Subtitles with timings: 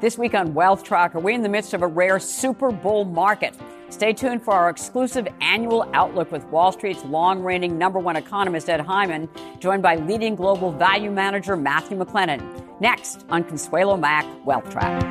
[0.00, 3.54] This week on Wealth Track, we're in the midst of a rare Super Bull market.
[3.90, 8.70] Stay tuned for our exclusive annual outlook with Wall Street's long reigning number one economist,
[8.70, 12.80] Ed Hyman, joined by leading global value manager Matthew McLennan.
[12.80, 15.02] Next on Consuelo Mack Wealth Track.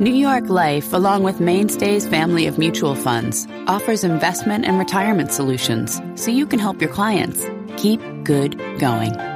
[0.00, 6.00] New York Life, along with Mainstay's family of mutual funds, offers investment and retirement solutions
[6.14, 7.44] so you can help your clients
[7.76, 9.29] keep good going.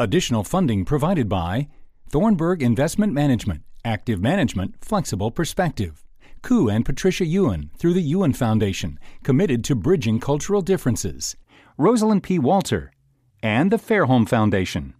[0.00, 1.66] Additional funding provided by
[2.08, 6.04] Thornburg Investment Management, Active Management, Flexible Perspective.
[6.40, 11.34] Koo and Patricia Yuen through the Yuen Foundation, committed to bridging cultural differences.
[11.76, 12.38] Rosalind P.
[12.38, 12.92] Walter
[13.42, 14.94] and the Fairholme Foundation.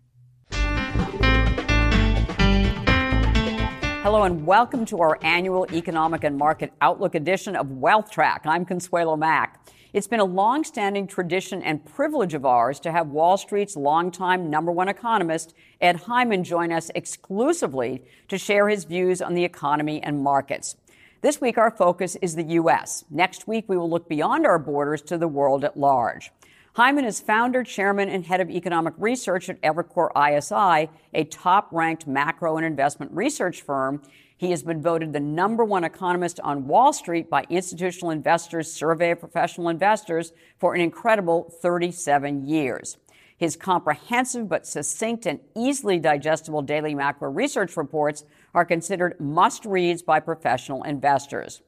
[4.02, 8.42] Hello and welcome to our annual Economic and Market Outlook edition of Wealth Track.
[8.46, 9.64] I'm Consuelo Mack.
[9.94, 14.70] It's been a long-standing tradition and privilege of ours to have Wall Street's longtime number
[14.70, 20.22] one economist, Ed Hyman, join us exclusively to share his views on the economy and
[20.22, 20.76] markets.
[21.22, 23.06] This week, our focus is the U.S.
[23.08, 26.32] Next week, we will look beyond our borders to the world at large.
[26.74, 32.06] Hyman is founder, chairman, and head of economic research at Evercore ISI, a top ranked
[32.06, 34.02] macro and investment research firm.
[34.38, 39.10] He has been voted the number one economist on Wall Street by Institutional Investors Survey
[39.10, 42.98] of Professional Investors for an incredible 37 years.
[43.36, 50.02] His comprehensive but succinct and easily digestible daily macro research reports are considered must reads
[50.02, 51.60] by professional investors.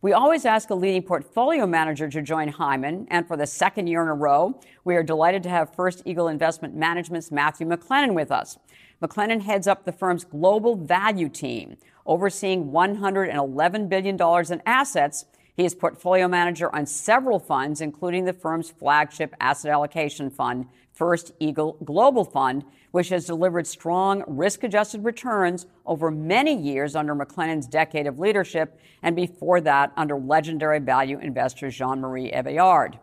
[0.00, 4.02] We always ask a leading portfolio manager to join Hyman, and for the second year
[4.02, 8.30] in a row, we are delighted to have First Eagle Investment Management's Matthew McLennan with
[8.30, 8.58] us.
[9.02, 11.76] McLennan heads up the firm's global value team,
[12.06, 14.16] overseeing $111 billion
[14.52, 15.24] in assets.
[15.56, 21.32] He is portfolio manager on several funds, including the firm's flagship asset allocation fund, First
[21.40, 27.66] Eagle Global Fund, which has delivered strong risk adjusted returns over many years under McLennan's
[27.66, 32.98] decade of leadership, and before that, under legendary value investor Jean Marie Eveillard.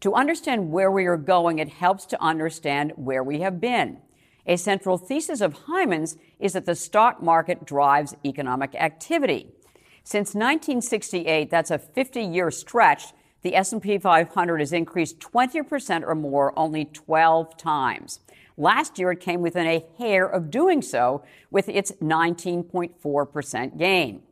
[0.00, 3.98] To understand where we are going, it helps to understand where we have been.
[4.50, 9.46] A central thesis of Hyman's is that the stock market drives economic activity.
[10.02, 13.12] Since 1968, that's a 50-year stretch,
[13.42, 18.18] the S&P 500 has increased 20% or more only 12 times.
[18.56, 21.22] Last year, it came within a hair of doing so
[21.52, 24.22] with its 19.4% gain.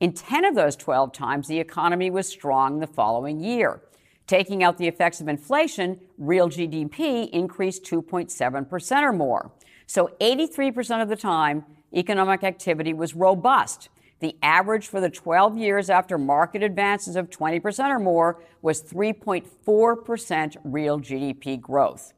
[0.00, 3.80] In 10 of those 12 times, the economy was strong the following year.
[4.26, 9.50] Taking out the effects of inflation, real GDP increased 2.7% or more.
[9.92, 13.90] So 83% of the time, economic activity was robust.
[14.20, 20.56] The average for the 12 years after market advances of 20% or more was 3.4%
[20.64, 22.14] real GDP growth.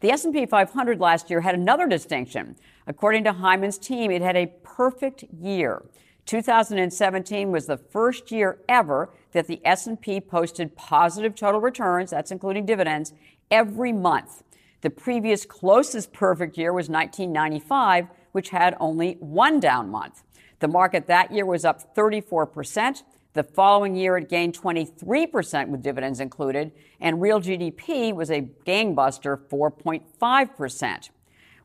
[0.00, 2.56] The S&P 500 last year had another distinction.
[2.88, 5.84] According to Hyman's team, it had a perfect year.
[6.26, 12.66] 2017 was the first year ever that the S&P posted positive total returns, that's including
[12.66, 13.12] dividends,
[13.48, 14.42] every month.
[14.82, 20.24] The previous closest perfect year was 1995, which had only one down month.
[20.58, 23.04] The market that year was up 34%.
[23.34, 29.38] The following year, it gained 23% with dividends included, and real GDP was a gangbuster
[29.48, 31.10] 4.5%.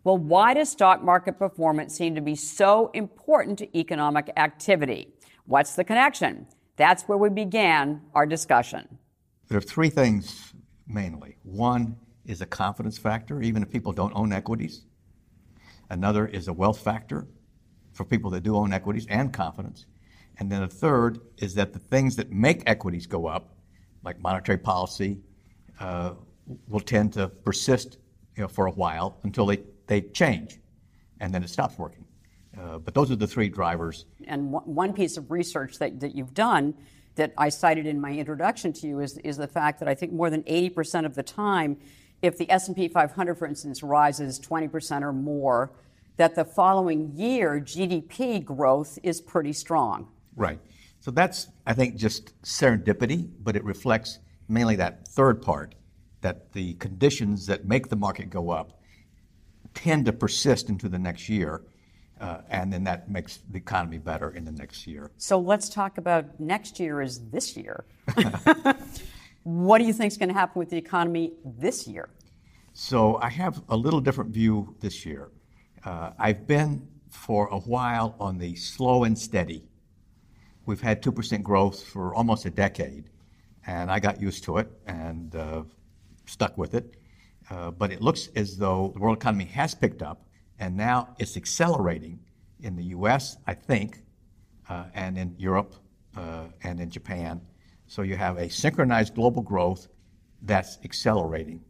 [0.03, 5.13] Well, why does stock market performance seem to be so important to economic activity?
[5.45, 6.47] What's the connection?
[6.75, 8.99] That's where we began our discussion.
[9.47, 10.53] There are three things
[10.88, 11.38] mainly.
[11.44, 11.97] One
[12.28, 14.84] is a confidence factor, even if people don't own equities.
[15.90, 17.28] Another is a wealth factor
[17.94, 19.85] for people that do own equities and confidence.
[20.40, 23.56] And then a third is that the things that make equities go up,
[24.03, 25.18] like monetary policy,
[25.79, 26.14] uh,
[26.68, 27.97] will tend to persist
[28.35, 30.59] you know, for a while until they, they change,
[31.20, 32.06] and then it stops working.
[32.59, 34.06] Uh, but those are the three drivers.
[34.28, 36.76] And one piece of research that, that you've done
[37.16, 40.14] that I cited in my introduction to you is, is the fact that I think
[40.14, 41.78] more than 80% of the time
[42.22, 45.72] if the S&P 500, for instance, rises 20% or more,
[46.17, 50.08] that the following year GDP growth is pretty strong.
[50.35, 50.59] Right.
[50.99, 54.19] So that's, I think, just serendipity, but it reflects
[54.49, 55.75] mainly that third part
[56.22, 58.81] that the conditions that make the market go up
[59.73, 61.61] tend to persist into the next year.
[62.20, 65.11] Uh, and then that makes the economy better in the next year.
[65.17, 67.85] So let's talk about next year is this year.
[69.47, 72.09] what do you think is going to happen with the economy this year?
[72.73, 75.29] So I have a little different view this year.
[75.85, 79.64] Uh, I've been for a while on the slow and steady.
[80.66, 83.05] We've had 2% growth for almost a decade,
[83.66, 85.64] and I got used to it and uh,
[86.26, 86.96] stuck with it.
[87.49, 90.28] Uh, but it looks as though the world economy has picked up,
[90.59, 92.20] and now it's accelerating
[92.59, 94.03] in the US, I think,
[94.67, 95.73] uh, and in Europe
[96.17, 97.40] uh, and in Japan.
[97.87, 99.87] So you have a synchronized global growth
[100.41, 101.61] that's accelerating.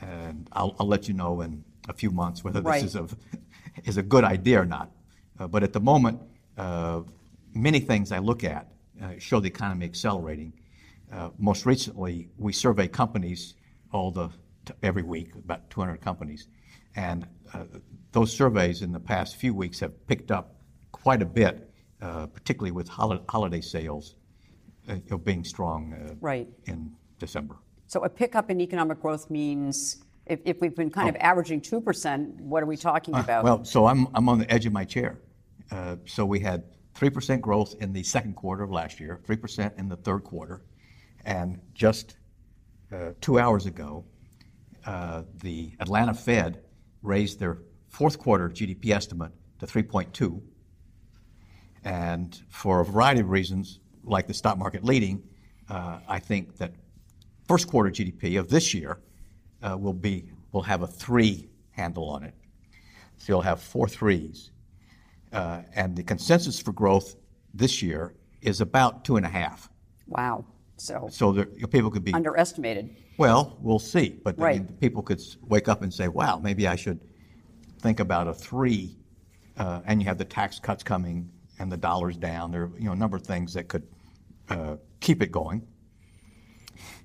[0.00, 2.82] And I'll, I'll let you know in a few months whether Right.
[2.82, 3.08] this is a,
[3.84, 4.90] is a good idea or not.
[5.38, 6.20] Uh, but at the moment,
[6.58, 7.00] uh,
[7.54, 8.70] many things I look at
[9.02, 10.52] uh, show the economy accelerating.
[11.12, 13.54] Uh, most recently, we survey companies
[13.92, 14.28] all the
[14.64, 16.48] t- every week, about 200 companies,
[16.96, 17.64] and uh,
[18.12, 20.56] those surveys in the past few weeks have picked up
[20.92, 21.70] quite a bit,
[22.02, 24.16] uh, particularly with hol- holiday sales
[24.88, 26.48] uh, you know, being strong uh, Right.
[26.66, 27.56] in December.
[27.86, 32.40] So a pickup in economic growth means if, if we've been kind of averaging 2%,
[32.40, 33.44] what are we talking about?
[33.44, 33.48] Oh.
[33.48, 35.20] Uh, Well, so I'm, I'm on the edge of my chair.
[35.70, 39.88] Uh, so we had 3% growth in the second quarter of last year, 3% in
[39.88, 40.62] the third quarter,
[41.24, 42.16] and just
[42.92, 44.04] uh, two hours ago,
[44.84, 46.62] uh, the Atlanta Fed
[47.02, 47.58] raised their
[47.88, 50.40] fourth quarter GDP estimate to 3.2.
[51.84, 55.22] And for a variety of reasons, like the stock market leading,
[55.68, 56.72] uh, I think that
[57.48, 59.00] first quarter GDP of this year
[59.62, 62.34] uh, will be will have a three handle on it.
[63.18, 64.50] So you'll have four threes,
[65.32, 67.16] uh, and the consensus for growth
[67.52, 69.68] this year is about two and a half.
[70.06, 70.44] wow.
[70.78, 72.94] So So there, people could be underestimated.
[73.16, 74.20] well, we'll see.
[74.22, 74.56] But I Right.
[74.62, 77.00] mean, people could wake up and say, "Wow, maybe I should
[77.80, 78.98] think about a three."
[79.56, 82.50] Uh, and you have the tax cuts coming, and the dollar's down.
[82.50, 83.84] There are you know a number of things that could
[84.48, 85.66] uh, keep it going,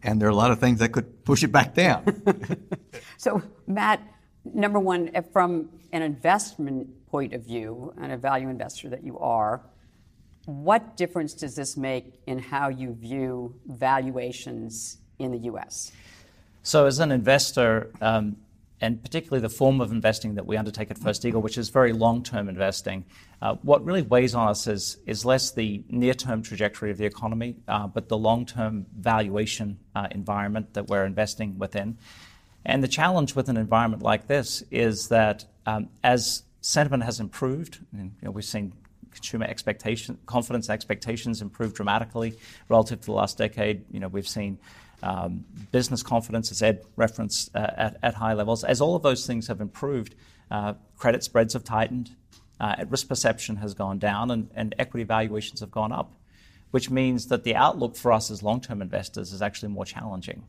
[0.04, 2.04] and there are a lot of things that could push it back down.
[3.18, 4.02] So, Matt,
[4.44, 9.62] number one, from an investment point of view and a value investor that you are,
[10.46, 15.92] what difference does this make in how you view valuations in the U.S.?
[16.64, 18.38] So, as an investor, um,
[18.82, 21.94] and particularly the form of investing that we undertake at First Eagle, which is very
[21.94, 23.06] long term investing,
[23.42, 27.56] uh, what really weighs on us is, less the near term trajectory of the economy,
[27.68, 31.98] uh, but the long term valuation uh, environment that we're investing within.
[32.66, 37.80] And the challenge with an environment like this is that um, as sentiment has improved,
[37.92, 38.74] and, you know, we've seen
[39.12, 39.48] consumer
[40.26, 42.38] confidence expectations improve dramatically
[42.70, 43.84] relative to the last decade.
[43.92, 44.58] You know, we've seen
[45.04, 48.64] um, business confidence, as Ed referenced, uh, at, at high levels.
[48.64, 50.16] As all of those things have improved,
[50.50, 52.12] uh, credit spreads have tightened,
[52.60, 56.14] uh, risk perception has gone down, and, and equity valuations have gone up
[56.72, 60.42] which means that the outlook for us as long-term investors is actually more challenging.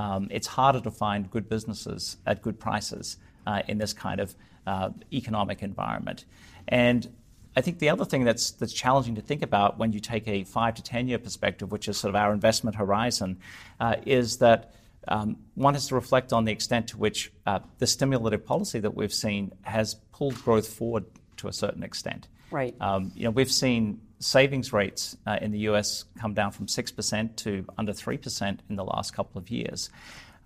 [0.00, 4.34] Um, it's harder to find good businesses at good prices uh, in this kind of
[4.66, 6.24] uh, economic environment.
[6.68, 7.08] And
[7.56, 10.44] I think the other thing that's that's challenging to think about when you take a
[10.44, 13.38] five to ten year perspective, which is sort of our investment horizon,
[13.80, 14.74] uh, is that
[15.08, 18.94] um, one has to reflect on the extent to which uh, the stimulative policy that
[18.94, 21.04] we've seen has pulled growth forward
[21.36, 22.28] to a certain extent.
[22.50, 22.74] Right.
[22.80, 27.36] Um, you know, we've seen savings rates uh, in the US come down from 6%
[27.36, 29.90] to under 3% in the last couple of years.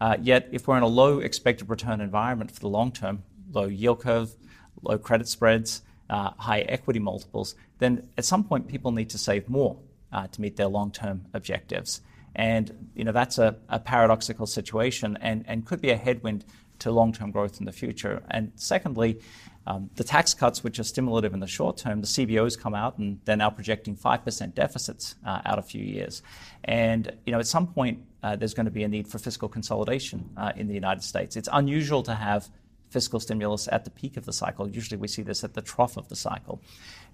[0.01, 3.23] Uh, yet, if we're in a low expected return environment for the long term,
[3.53, 4.35] low yield curve,
[4.83, 9.77] low credit spreads, high equity multiples, then at some point people need to save more
[10.13, 12.01] uh, to meet their long term objectives.
[12.35, 16.45] And you know, that's a, paradoxical situation and, could be a headwind
[16.81, 18.23] to long term growth in the future.
[18.31, 19.21] And secondly,
[19.67, 22.97] um, the tax cuts, which are stimulative in the short term, the CBOs come out
[22.99, 26.23] and they're now projecting 5% deficits uh, out a few years.
[26.65, 29.49] And you know, at some point, uh, there's going to be a need for fiscal
[29.49, 31.37] consolidation uh, in the United States.
[31.37, 32.49] It's unusual to have
[32.91, 34.69] fiscal stimulus at the peak of the cycle.
[34.69, 36.63] Usually we see this at the trough of the cycle.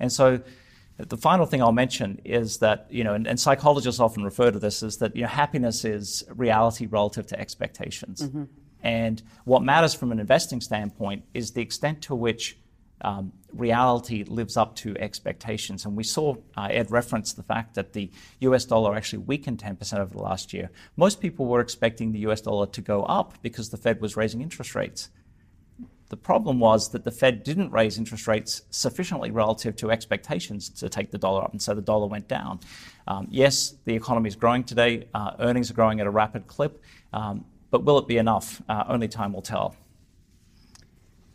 [0.00, 0.40] And so
[0.98, 4.58] the final thing I'll mention is that, you know, and, and psychologists often refer to
[4.58, 8.22] this is that, you know, happiness is reality relative to expectations.
[8.82, 12.58] And what matters from an investing standpoint is the extent to which
[13.00, 15.84] um, reality lives up to expectations.
[15.84, 19.98] And we saw uh, Ed reference the fact that the US dollar actually weakened 10%
[19.98, 20.70] over the last year.
[20.96, 24.42] Most people were expecting the US dollar to go up because the Fed was raising
[24.42, 25.10] interest rates.
[26.10, 30.88] The problem was that the Fed didn't raise interest rates sufficiently relative to expectations to
[30.88, 32.60] take the dollar up, and so the dollar went down.
[33.08, 36.82] Um, yes, the economy is growing today, uh, earnings are growing at a rapid clip,
[37.12, 38.62] um, but will it be enough?
[38.68, 39.76] Uh, only time will tell.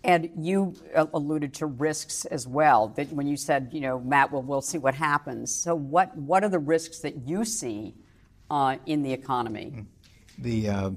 [0.04, 2.88] And you uh, alluded to risks as well.
[2.90, 5.54] That when you said, you know, Matt, well, we'll see what happens.
[5.54, 7.96] So, what what are the risks that you see
[8.50, 9.86] uh, in the economy?
[10.38, 10.92] The uh,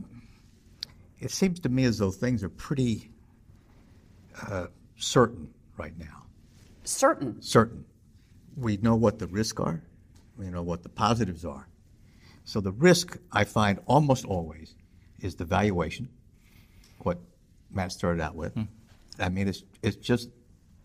[1.19, 3.12] it seems to me as though things are pretty
[4.49, 6.25] uh, certain right now.
[6.85, 7.41] Certain.
[7.41, 7.85] Certain.
[8.57, 9.83] We know what the risks are.
[10.37, 11.69] We know what the positives are.
[12.45, 14.75] So the risk I find almost always
[15.21, 16.09] is the valuation.
[16.99, 17.19] What
[17.71, 18.55] Matt started out with.
[18.55, 18.69] Mm.
[19.19, 20.31] I mean, it's it's just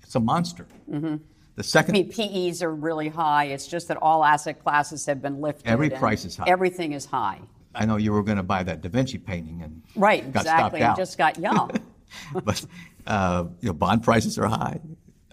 [0.04, 0.68] it's a monster.
[0.90, 1.16] Mm-hmm.
[1.56, 3.46] The second, I mean, PEs are really high.
[3.46, 5.68] It's just that all asset classes have been lifted.
[5.68, 6.46] Every price is high.
[6.48, 7.40] Everything is high.
[7.74, 10.80] I know you were going to buy that Da Vinci painting and right, got exactly.
[10.80, 10.98] Stopped out.
[10.98, 11.72] just got young.
[12.44, 12.66] but
[13.06, 14.80] uh, you know, bond prices are high,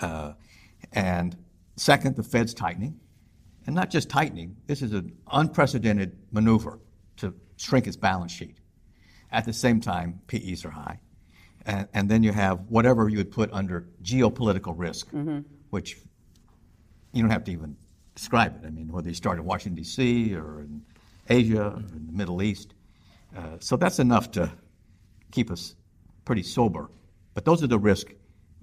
[0.01, 0.33] uh,
[0.93, 1.37] and
[1.77, 2.99] second, the Fed's tightening,
[3.67, 4.57] and not just tightening.
[4.67, 6.79] This is an unprecedented maneuver
[7.19, 8.59] to shrink its balance sheet.
[9.31, 11.01] At the same time, PEs are high,
[11.67, 15.41] and, and then you have whatever you would put under geopolitical risk, mm-hmm.
[15.71, 15.97] which
[17.13, 17.77] you don't have to even
[18.15, 18.67] describe it.
[18.67, 20.35] I mean, whether you start in Washington D.C.
[20.35, 20.83] or in
[21.29, 22.75] Asia, or in the Middle East.
[23.37, 24.51] Uh, so that's enough to
[25.33, 25.75] keep us
[26.25, 26.91] pretty sober.
[27.35, 28.13] But those are the risks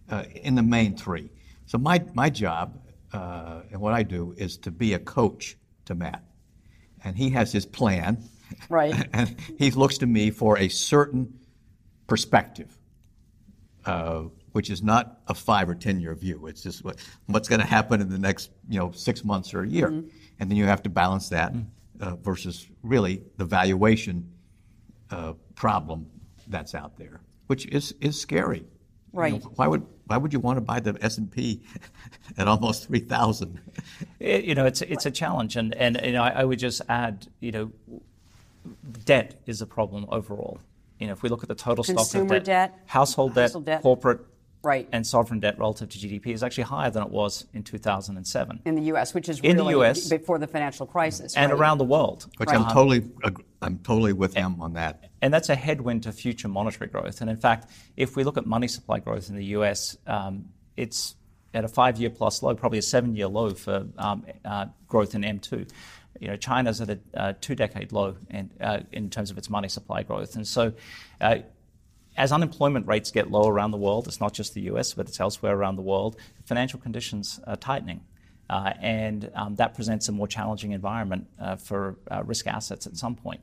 [0.09, 1.29] uh, in the main three.
[1.65, 2.79] So my, my job
[3.13, 6.23] uh, and what I do is to be a coach to Matt.
[7.03, 8.23] And he has his plan.
[8.69, 9.07] Right.
[9.13, 11.39] and he looks to me for a certain
[12.07, 12.77] perspective,
[13.85, 16.47] uh, which is not a five or 10 year view.
[16.47, 19.63] It's just what, what's going to happen in the next you know, six months or
[19.63, 19.89] a year.
[19.89, 20.07] Mm-hmm.
[20.39, 21.53] And then you have to balance that.
[21.53, 21.69] Mm-hmm
[22.01, 24.29] uh, versus really the valuation
[25.11, 26.07] uh, problem
[26.47, 28.63] that's out there, which is, is scary.
[29.11, 29.33] Right.
[29.33, 31.61] You know, why would why would you want to buy the S and P
[32.37, 33.59] at almost three thousand?
[34.21, 36.81] Eh, you know, it's it's a challenge, and and you know, I, I would just
[36.87, 37.71] add, you know,
[39.03, 40.61] debt is a problem overall.
[40.97, 43.65] You know, if we look at the total Consumer stock of debt, debt household, household
[43.65, 44.21] debt, debt, corporate
[44.63, 44.87] right.
[44.91, 48.61] and sovereign debt relative to GDP is actually higher than it was in 2007.
[48.65, 51.35] In the U.S., which is in really the US, before the financial crisis.
[51.35, 51.59] And right?
[51.59, 52.27] around the world.
[52.37, 52.59] Which right.
[52.59, 53.09] I'm totally,
[53.61, 55.09] I'm totally with him on that.
[55.21, 57.21] And that's a headwind to future monetary growth.
[57.21, 60.45] And in fact, if we look at money supply growth in the U.S., um,
[60.77, 61.15] it's
[61.53, 65.69] at a five-year plus low, probably a seven-year low for um, uh, growth in M2
[66.21, 69.67] you know, China's at a uh, two-decade low in, uh, in terms of its money
[69.67, 70.71] supply growth, and so
[71.19, 71.37] uh,
[72.17, 75.19] as unemployment rates get low around the world, it's not just the US, but it's
[75.19, 78.01] elsewhere around the world, financial conditions are tightening.
[78.49, 82.97] Uh, and um, that presents a more challenging environment uh, for uh, risk assets at
[82.97, 83.39] some point.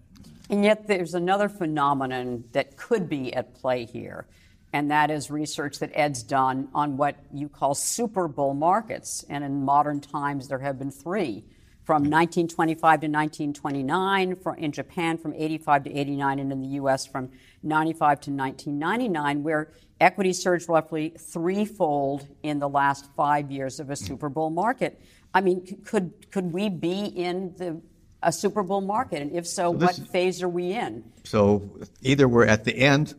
[0.51, 4.27] And yet, there's another phenomenon that could be at play here,
[4.73, 9.25] and that is research that Ed's done on what you call super bull markets.
[9.31, 11.45] And in modern times, there have been three
[11.89, 17.31] from 1925 to 1929, in Japan from 85 to 89, and in the US from
[17.63, 23.97] 95 to 1999, where equity surged roughly threefold in the last five years of a
[23.97, 25.01] Super bull market.
[25.33, 27.81] I mean, could, could we be in the,
[28.23, 29.23] a Super bull market?
[29.23, 31.11] And if so, so what phase are we in?
[31.25, 33.15] So either we're at the end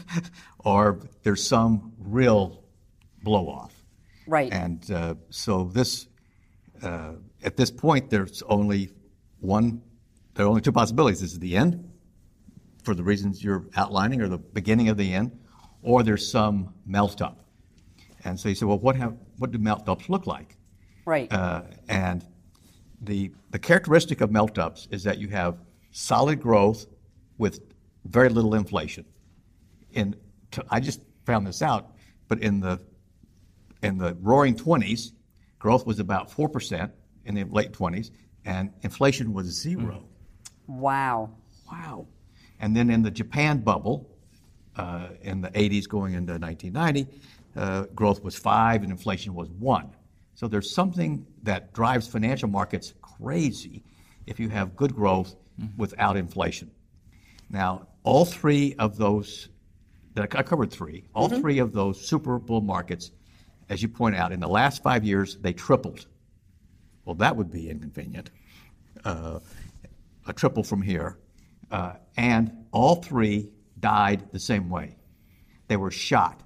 [0.64, 2.64] or there's some real
[3.22, 3.74] blow off.
[4.26, 4.50] Right.
[4.50, 6.06] And uh, so this
[6.82, 7.12] uh,
[7.42, 8.90] at this point, there's only
[9.40, 9.82] one,
[10.34, 11.20] there are only two possibilities.
[11.20, 11.90] This is the end,
[12.82, 15.38] for the reasons you're outlining, or the beginning of the end,
[15.82, 17.40] or there's some melt up.
[18.24, 20.56] And so you say, well, what, have, what do melt ups look like?
[21.04, 21.32] Right.
[21.32, 22.26] Uh, and
[23.02, 25.58] the, the characteristic of melt ups is that you have
[25.92, 26.86] solid growth
[27.38, 27.60] with
[28.04, 29.04] very little inflation.
[29.92, 30.16] In,
[30.70, 31.92] I just found this out,
[32.26, 32.80] but in the,
[33.82, 35.12] in the roaring 20s,
[35.58, 36.90] growth was about 4%,
[37.28, 38.10] in the late 20s,
[38.44, 40.02] and inflation was zero.
[40.66, 41.30] Wow.
[41.70, 42.06] Wow.
[42.58, 44.10] And then in the Japan bubble,
[44.76, 47.06] uh, in the 80s going into 1990,
[47.56, 49.90] uh, growth was five and inflation was one.
[50.34, 53.82] So there's something that drives financial markets crazy
[54.26, 55.76] if you have good growth mm-hmm.
[55.76, 56.70] without inflation.
[57.50, 59.48] Now, all three of those,
[60.14, 61.40] that I covered three, all mm-hmm.
[61.40, 63.10] three of those super bull markets,
[63.68, 66.06] as you point out, in the last five years, they tripled
[67.08, 68.28] well, that would be inconvenient.
[69.02, 69.38] Uh,
[70.26, 71.16] a triple from here.
[71.70, 73.50] Uh, and all three
[73.80, 74.94] died the same way.
[75.68, 76.42] They were shot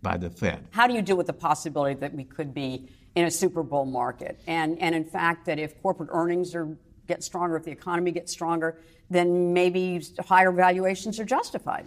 [0.00, 0.68] by the Fed.
[0.70, 3.84] How do you deal with the possibility that we could be in a super Bowl
[3.84, 4.40] market?
[4.46, 6.66] And, and in fact, that if corporate earnings are,
[7.06, 8.78] get stronger, if the economy gets stronger,
[9.10, 11.84] then maybe higher valuations are justified.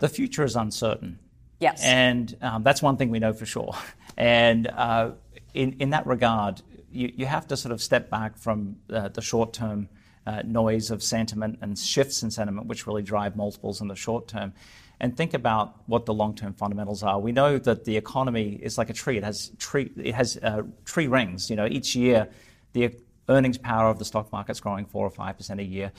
[0.00, 1.18] The future is uncertain.
[1.60, 1.82] Yes.
[1.82, 3.74] And um, that's one thing we know for sure.
[4.18, 5.12] And uh,
[5.54, 6.60] in, in that regard,
[6.96, 9.88] you, you have to sort of step back from uh, the short term
[10.26, 14.26] uh, noise of sentiment and shifts in sentiment, which really drive multiples in the short
[14.26, 14.52] term.
[14.98, 17.20] And think about what the long-term fundamentals are.
[17.20, 19.18] We know that the economy is like a tree.
[19.18, 19.92] It has tree.
[19.96, 21.50] It has uh, tree rings.
[21.50, 22.28] You know, each year,
[22.72, 22.94] the
[23.28, 25.92] earnings power of the stock market is growing four or five percent a year,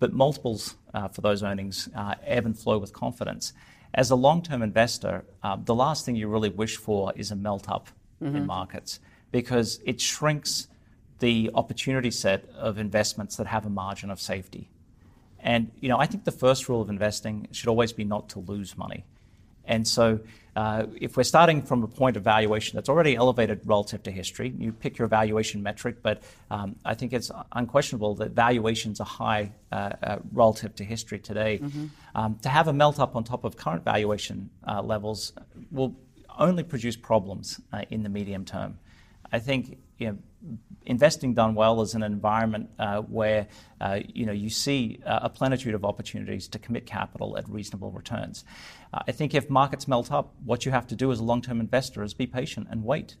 [0.00, 3.52] but multiples uh, for those earnings uh, ebb and flow with confidence.
[3.94, 7.88] As a long-term investor, uh, the last thing you really wish for is a melt-up
[8.22, 8.36] mm-hmm.
[8.36, 8.98] in markets
[9.32, 10.68] because it shrinks
[11.20, 14.68] the opportunity set of investments that have a margin of safety.
[15.38, 18.40] And you know, I think the first rule of investing should always be not to
[18.40, 19.04] lose money.
[19.64, 20.20] And so,
[20.56, 24.52] uh, if we're starting from a point of valuation that's already elevated relative to history,
[24.58, 29.52] you pick your valuation metric, but um, I think it's unquestionable that valuations are high
[29.70, 31.60] uh, uh, relative to history today.
[31.62, 31.86] Mm-hmm.
[32.16, 35.32] Um, to have a melt up on top of current valuation uh, levels
[35.70, 35.94] will
[36.36, 38.76] only produce problems uh, in the medium term.
[39.32, 40.18] I think you know,
[40.86, 43.46] investing done well is an environment uh, where
[43.80, 47.90] uh, you know you see uh, a plenitude of opportunities to commit capital at reasonable
[47.90, 48.44] returns.
[48.92, 51.60] Uh, I think if markets melt up, what you have to do as a long-term
[51.60, 53.16] investor is be patient and wait.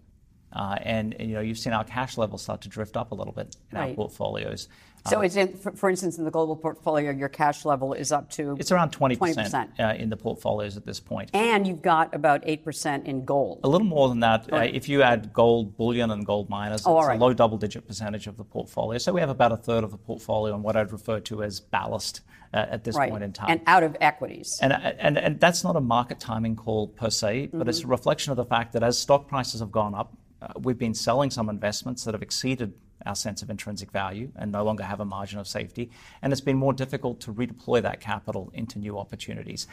[0.52, 3.14] Uh, and, and, you know you've seen our cash levels start to drift up a
[3.14, 3.90] little bit in right.
[3.90, 4.68] our portfolios.
[5.08, 8.30] So, it's in, for, for, instance, in the global portfolio, your cash level is up
[8.32, 11.30] to it's around twenty percent uh, in the portfolios at this point.
[11.32, 13.60] and you've got about eight percent in gold.
[13.64, 16.82] A little more than that uh, if you add gold bullion and gold miners.
[16.84, 17.18] Oh, it's right.
[17.18, 18.98] a low double-digit percentage of the portfolio.
[18.98, 21.60] So we have about a third of the portfolio in what I'd refer to as
[21.60, 22.20] ballast.
[22.52, 23.12] Uh, at this right.
[23.12, 23.48] point in time.
[23.48, 24.58] And out of equities.
[24.60, 27.68] And, and, and that's not a market timing call per se, but mm-hmm.
[27.68, 30.16] it's a reflection of the fact that as stock prices have gone up, uh,
[30.60, 32.72] we've been selling some investments that have exceeded
[33.06, 35.90] our sense of intrinsic value and no longer have a margin of safety.
[36.20, 39.66] And it's been more difficult to redeploy that capital into new opportunities.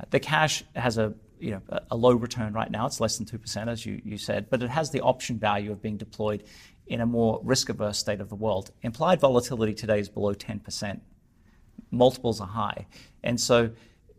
[0.00, 2.86] Uh, the cash has a you know a low return right now.
[2.86, 5.80] It's less than two percent, as you, said, but it has the option value of
[5.80, 6.44] being deployed
[6.86, 8.70] in a more risk-averse state of the world.
[8.82, 11.02] Implied volatility today is below ten percent.
[11.90, 12.86] Multiples are high,
[13.22, 13.70] and so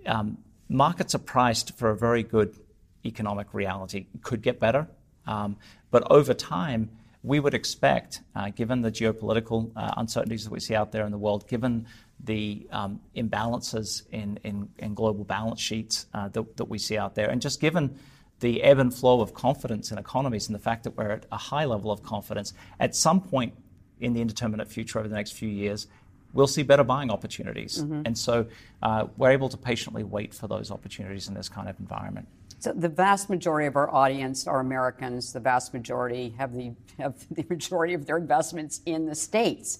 [0.05, 0.37] um,
[0.69, 2.57] markets are priced for a very good
[3.05, 4.07] economic reality.
[4.13, 4.87] It could get better,
[5.25, 6.89] but over time
[7.23, 11.11] we would expect, uh, given the geopolitical uh, uncertainties that we see out there in
[11.11, 11.85] the world, given
[12.23, 17.15] the um, imbalances in, in, in, global balance sheets uh, that, that, we see out
[17.15, 17.97] there, and just given
[18.39, 21.37] the ebb and flow of confidence in economies and the fact that we're at a
[21.37, 23.53] high level of confidence, at some point
[23.99, 25.87] in the indeterminate future over the next few years,
[26.33, 27.79] we'll see better buying opportunities.
[27.79, 28.03] Mm-hmm.
[28.05, 28.45] And so
[28.81, 32.27] uh, we're able to patiently wait for those opportunities in this kind of environment.
[32.59, 35.31] So the vast majority of our audience are Americans.
[35.31, 39.79] The vast majority have the have the majority of their investments in the states.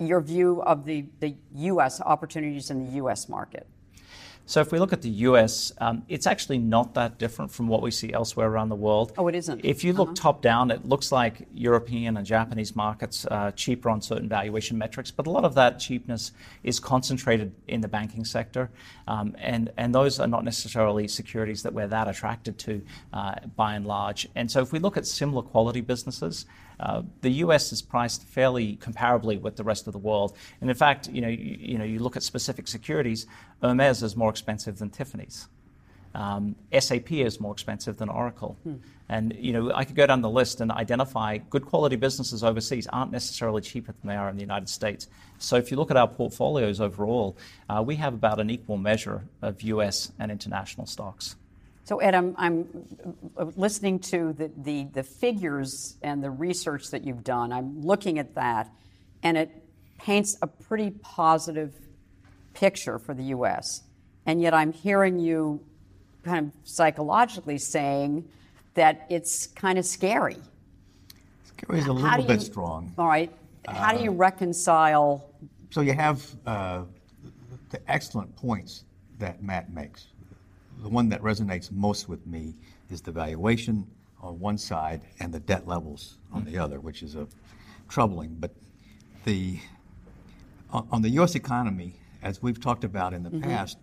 [0.00, 2.00] Your view of the, the U.S.
[2.00, 3.28] opportunities in the U.S.
[3.28, 3.66] market.
[4.48, 7.82] So if we look at the U.S., um, it's actually not that different from what
[7.82, 9.12] we see elsewhere around the world.
[9.18, 9.62] Oh, it isn't.
[9.62, 10.14] If you look uh-huh.
[10.16, 15.10] top down, it looks like European and Japanese markets are cheaper on certain valuation metrics,
[15.10, 16.32] but a lot of that cheapness
[16.62, 18.70] is concentrated in the banking sector,
[19.06, 22.80] um, and and those are not necessarily securities that we're that attracted to,
[23.12, 24.26] uh, by and large.
[24.34, 26.46] And so if we look at similar quality businesses.
[26.80, 27.72] Uh, the U.S.
[27.72, 30.36] is priced fairly comparably with the rest of the world.
[30.60, 33.26] And in fact, you know, you, you know, you look at specific securities,
[33.62, 35.48] Hermes is more expensive than Tiffany's.
[36.14, 38.56] Um, SAP is more expensive than Oracle.
[38.64, 38.76] Hmm.
[39.08, 42.86] And you know, I could go down the list and identify good quality businesses overseas
[42.88, 45.08] aren't necessarily cheaper than they are in the United States.
[45.38, 47.36] So if you look at our portfolios overall,
[47.68, 50.12] uh, we have about an equal measure of U.S.
[50.18, 51.36] and international stocks.
[51.88, 52.68] So, Ed, I'm, I'm
[53.56, 57.50] listening to the, the, the, figures and the research that you've done.
[57.50, 58.70] I'm looking at that,
[59.22, 59.50] and it
[59.96, 61.74] paints a pretty positive
[62.52, 63.84] picture for the U.S.
[64.26, 65.64] And yet, I'm hearing you
[66.24, 68.28] kind of psychologically saying
[68.74, 70.36] that it's kind of scary.
[71.44, 72.92] Scary is a little bit strong.
[72.98, 73.32] All right.
[73.66, 75.30] How uh, do you uh, reconcile?
[75.70, 76.82] So, you have uh,
[77.70, 78.84] the excellent points
[79.18, 80.08] that Matt makes
[80.82, 82.54] the one that resonates most with me
[82.90, 83.86] is the valuation
[84.20, 87.26] on one side and the debt levels on the other, which is a
[87.88, 88.36] troubling.
[88.38, 88.52] But
[89.24, 89.58] the
[90.72, 91.34] on the U.S.
[91.34, 93.48] economy, as we've talked about in the mm-hmm.
[93.48, 93.78] past,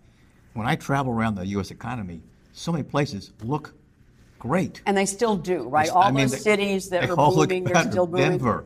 [0.54, 1.70] when I travel around the U.S.
[1.70, 3.74] economy, so many places look
[4.38, 4.82] great.
[4.86, 5.90] And they still do, right?
[5.90, 8.30] All I mean, those they, cities that are booming, they're still booming.
[8.30, 8.64] Denver,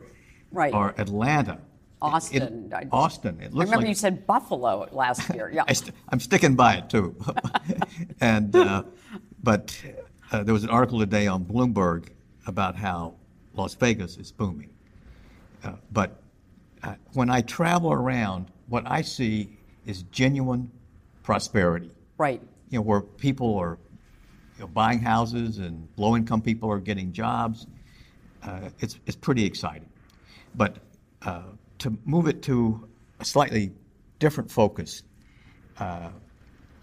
[0.51, 0.73] right?
[0.73, 1.59] Or Atlanta,
[2.01, 2.71] Austin.
[2.73, 3.39] It, Austin.
[3.39, 5.51] It looks I remember like, you said Buffalo last year.
[5.53, 5.63] Yeah.
[5.67, 5.75] I
[6.11, 7.15] am sticking by it too.
[8.21, 8.83] and uh,
[9.43, 9.79] but
[10.31, 12.09] uh, there was an article today on Bloomberg
[12.47, 13.15] about how
[13.55, 14.69] Las Vegas is booming.
[15.63, 16.21] Uh, but
[16.83, 20.71] uh, when I travel around, what I see is genuine
[21.23, 21.91] prosperity.
[22.17, 22.41] Right.
[22.69, 23.77] You know, where people are
[24.57, 27.67] you know, buying houses and low-income people are getting jobs.
[28.43, 29.89] Uh, it's it's pretty exciting.
[30.55, 30.77] But
[31.21, 31.43] uh,
[31.81, 32.87] to move it to
[33.19, 33.71] a slightly
[34.19, 35.03] different focus.
[35.77, 36.09] Uh,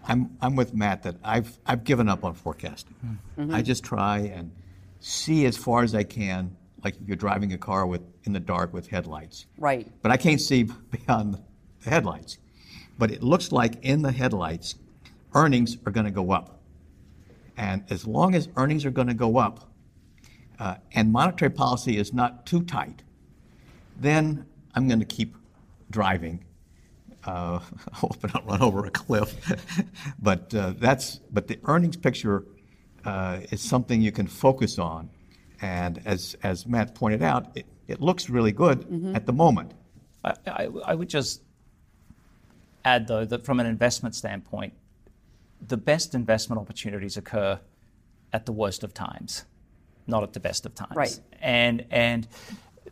[0.06, 2.94] I'm, I'm with Matt that I've, I've given up on forecasting.
[3.38, 3.54] Mm-hmm.
[3.54, 4.50] I just try and
[5.00, 8.40] see as far as I can, like if you're driving a car with in the
[8.40, 9.46] dark with headlights.
[9.56, 9.87] Right.
[10.02, 11.38] But I can't see beyond
[11.84, 12.38] the headlights.
[12.98, 14.74] But it looks like in the headlights,
[15.34, 16.61] earnings are going to go up.
[17.56, 19.70] And as long as earnings are going to go up,
[20.58, 23.02] uh, and monetary policy is not too tight,
[24.00, 25.35] then I'm going to keep
[25.90, 26.44] driving.
[27.24, 27.61] Uh,
[27.92, 29.35] I hope I don't run over a cliff.
[30.18, 32.44] but uh, that's but the earnings picture
[33.04, 35.11] uh, is something you can focus on.
[35.61, 39.16] And as as Matt pointed out, it, it looks really good mm-hmm.
[39.16, 39.72] at the moment.
[40.24, 41.42] I, I, I would just
[42.85, 44.74] add though that from an investment standpoint,
[45.66, 47.59] the best investment opportunities occur
[48.33, 49.44] at the worst of times,
[50.07, 50.94] not at the best of times.
[50.94, 51.20] Right.
[51.40, 52.28] And and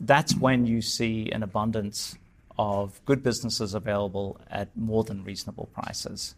[0.01, 2.15] that's when you see an abundance
[2.57, 6.35] of good businesses available at more than reasonable prices.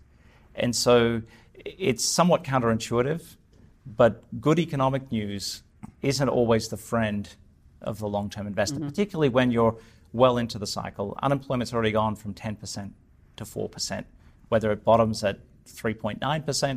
[0.55, 1.21] And so
[1.53, 3.35] it's somewhat counterintuitive,
[3.85, 5.63] but good economic news
[6.01, 7.29] isn't always the friend
[7.81, 8.89] of the long term investor, mm-hmm.
[8.89, 9.75] particularly when you're
[10.11, 11.17] well into the cycle.
[11.21, 12.91] Unemployment's already gone from 10%
[13.37, 14.05] to 4%.
[14.49, 16.19] Whether it bottoms at 3.9%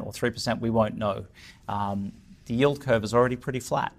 [0.06, 1.26] or 3%, we won't know.
[1.68, 2.12] Um,
[2.46, 3.92] the yield curve is already pretty flat.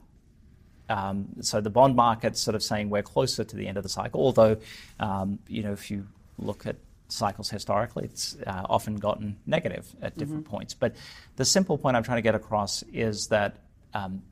[0.90, 3.90] Um, so the bond market's sort of saying we're closer to the end of the
[3.90, 4.58] cycle, although,
[5.00, 6.76] um, you know, if you look at
[7.08, 10.56] cycles historically, it's uh, often gotten negative at different mm-hmm.
[10.56, 10.74] points.
[10.74, 10.96] But
[11.36, 13.58] the simple point I'm trying to get across is that
[13.94, 14.24] um,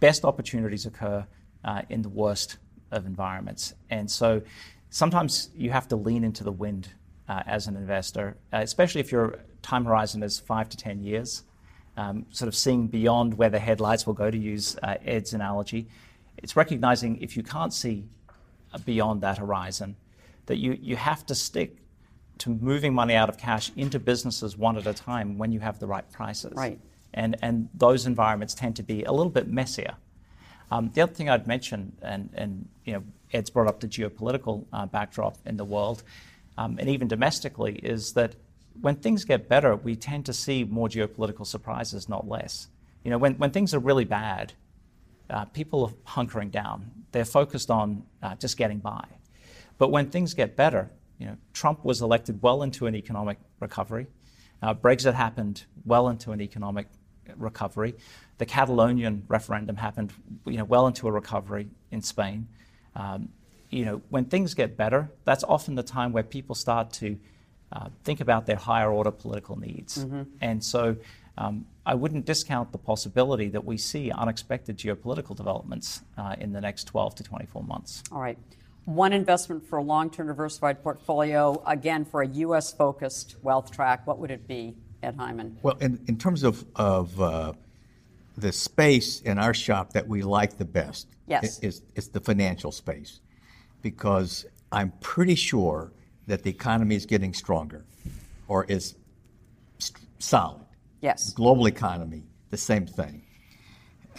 [0.00, 1.26] best opportunities occur
[1.64, 2.58] uh, in the worst
[2.90, 3.74] of environments.
[3.90, 4.42] And so
[4.90, 6.88] sometimes you have to lean into the wind
[7.28, 11.42] uh, as an investor, especially if your time horizon is five to 10 years
[11.96, 15.86] um, sort of seeing beyond where the headlights will go, to use uh, Ed's analogy.
[16.38, 18.04] It's recognizing if you can't see
[18.84, 19.96] beyond that horizon,
[20.46, 21.76] that you, you have to stick
[22.38, 25.78] to moving money out of cash into businesses one at a time when you have
[25.78, 26.52] the right prices.
[26.54, 26.80] Right.
[27.14, 29.94] And, and those environments tend to be a little bit messier.
[30.70, 33.02] Um, the other thing I'd mention, and, and you know,
[33.32, 36.02] Ed's brought up the geopolitical uh, backdrop in the world,
[36.56, 38.34] um, and even domestically, is that
[38.80, 42.68] when things get better, we tend to see more geopolitical surprises, not less.
[43.04, 44.52] You know, when, when things are really bad,
[45.30, 46.90] uh, people are hunkering down.
[47.12, 49.04] They're focused on uh, just getting by.
[49.78, 54.06] But when things get better, you know, Trump was elected well into an economic recovery.
[54.62, 56.86] Uh, Brexit happened well into an economic
[57.36, 57.94] recovery.
[58.38, 60.12] The Catalonian referendum happened,
[60.46, 62.48] you know, well into a recovery in Spain.
[62.94, 63.28] Um,
[63.70, 67.18] you know, when things get better, that's often the time where people start to
[67.72, 70.04] uh, think about their higher order political needs.
[70.04, 70.22] Mm-hmm.
[70.40, 70.96] And so
[71.38, 76.60] um, I wouldn't discount the possibility that we see unexpected geopolitical developments uh, in the
[76.60, 78.02] next 12 to 24 months.
[78.12, 78.38] All right.
[78.84, 82.72] One investment for a long term diversified portfolio, again, for a U.S.
[82.72, 85.56] focused wealth track, what would it be, Ed Hyman?
[85.62, 87.52] Well, in, in terms of, of uh,
[88.36, 91.60] the space in our shop that we like the best, yes.
[91.60, 93.20] is, is the financial space.
[93.82, 95.92] Because I'm pretty sure
[96.26, 97.84] that the economy is getting stronger
[98.48, 98.94] or is
[99.78, 100.66] st- solid.
[101.00, 101.32] Yes.
[101.32, 103.22] Global economy, the same thing.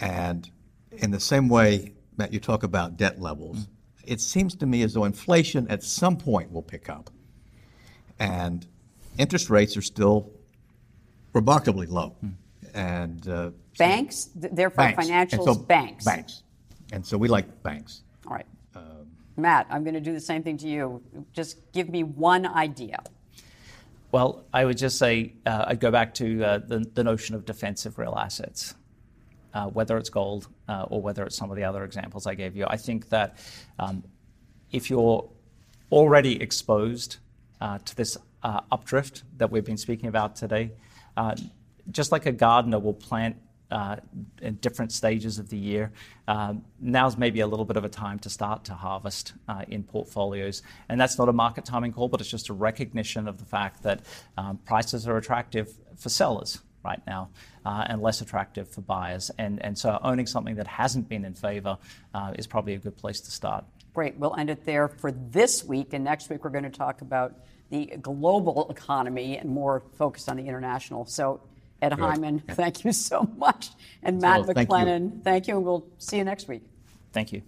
[0.00, 0.48] And
[0.92, 3.66] in the same way that you talk about debt levels, mm.
[4.04, 7.10] it seems to me as though inflation at some point will pick up.
[8.18, 8.66] And
[9.18, 10.30] interest rates are still
[11.32, 12.16] remarkably low.
[12.24, 12.34] Mm.
[12.74, 15.06] And uh, banks, therefore banks.
[15.06, 16.04] financials, so, banks.
[16.04, 16.42] Banks.
[16.92, 18.02] And so we like banks.
[18.26, 18.46] All right.
[19.36, 21.02] Matt, I'm going to do the same thing to you.
[21.32, 23.02] Just give me one idea.
[24.12, 27.44] Well, I would just say uh, I'd go back to uh, the, the, notion of
[27.44, 28.76] defensive real assets,
[29.52, 32.54] uh, whether it's gold uh, or whether it's some of the other examples I gave
[32.54, 32.64] you.
[32.68, 33.38] I think that
[33.80, 34.04] um,
[34.70, 35.28] if you're
[35.90, 37.16] already exposed
[37.60, 40.70] uh, to this uh, updrift that we've been speaking about today,
[41.90, 43.36] just like a gardener will plant
[43.70, 43.96] uh,
[44.42, 45.92] in different stages of the year.
[46.28, 49.82] Um, now's maybe a little bit of a time to start to harvest uh, in
[49.82, 50.62] portfolios.
[50.88, 53.82] And that's not a market timing call, but it's just a recognition of the fact
[53.82, 54.02] that
[54.36, 57.30] um, prices are attractive for sellers right now
[57.64, 59.30] uh, and less attractive for buyers.
[59.38, 61.78] And, and so owning something that hasn't been in favor
[62.12, 63.64] uh, is probably a good place to start.
[63.94, 64.16] Great.
[64.16, 65.92] We'll end it there for this week.
[65.92, 67.34] And next week, we're going to talk about
[67.70, 71.06] the global economy and more focused on the international.
[71.06, 71.40] So
[71.82, 71.98] Ed Good.
[71.98, 73.70] Hyman, thank you so much.
[74.02, 75.56] And Matt oh, well, McLennan, thank, thank you.
[75.56, 76.62] And we'll see you next week.
[77.12, 77.42] Thank you.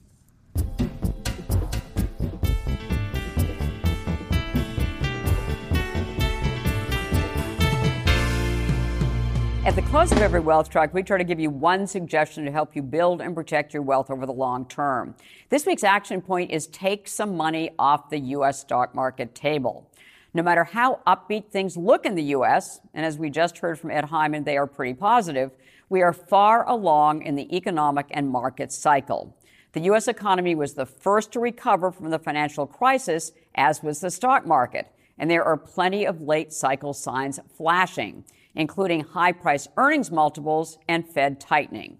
[9.66, 12.52] At the close of every wealth track, we try to give you one suggestion to
[12.52, 15.16] help you build and protect your wealth over the long term.
[15.48, 18.60] This week's action point is take some money off the U.S.
[18.60, 19.90] stock market table.
[20.36, 23.90] No matter how upbeat things look in the U.S., and as we just heard from
[23.90, 25.50] Ed Hyman, they are pretty positive,
[25.88, 29.34] we are far along in the economic and market cycle.
[29.72, 30.08] The U.S.
[30.08, 34.92] economy was the first to recover from the financial crisis, as was the stock market,
[35.18, 38.22] and there are plenty of late cycle signs flashing
[38.56, 41.98] including high price earnings multiples and Fed tightening.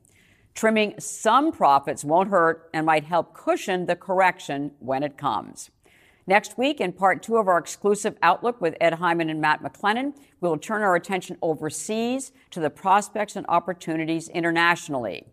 [0.55, 5.71] Trimming some profits won't hurt and might help cushion the correction when it comes.
[6.29, 10.13] Next week, in part two of our exclusive Outlook with Ed Hyman and Matt McLennan,
[10.41, 15.25] we will turn our attention overseas to the prospects and opportunities internationally.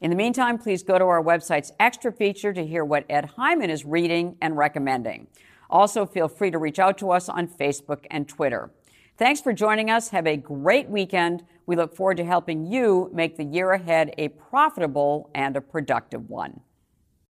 [0.00, 3.70] In the meantime, please go to our website's extra feature to hear what Ed Hyman
[3.70, 5.26] is reading and recommending.
[5.68, 8.70] Also, feel free to reach out to us on Facebook and Twitter.
[9.18, 10.10] Thanks for joining us.
[10.10, 11.42] Have a great weekend.
[11.64, 16.30] We look forward to helping you make the year ahead a profitable and a productive
[16.30, 16.60] one.